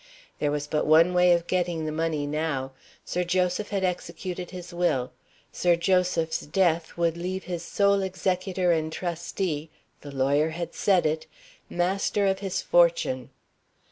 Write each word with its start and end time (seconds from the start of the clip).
There 0.39 0.49
was 0.49 0.65
but 0.65 0.87
one 0.87 1.13
way 1.13 1.31
of 1.31 1.45
getting 1.45 1.85
the 1.85 1.91
money 1.91 2.25
now. 2.25 2.71
Sir 3.05 3.23
Joseph 3.23 3.69
had 3.69 3.83
executed 3.83 4.49
his 4.49 4.73
Will; 4.73 5.11
Sir 5.51 5.75
Joseph's 5.75 6.39
death 6.47 6.97
would 6.97 7.17
leave 7.17 7.43
his 7.43 7.61
sole 7.63 8.01
executor 8.01 8.71
and 8.71 8.91
trustee 8.91 9.69
(the 10.01 10.09
lawyer 10.09 10.49
had 10.49 10.73
said 10.73 11.05
it!) 11.05 11.27
master 11.69 12.25
of 12.25 12.39
his 12.39 12.63
fortune. 12.63 13.29